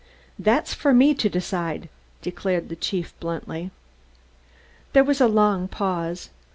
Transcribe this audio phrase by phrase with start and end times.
[0.39, 1.87] "That's for me to decide,"
[2.23, 3.69] declared the chief bluntly.
[4.93, 6.31] There was a long pause.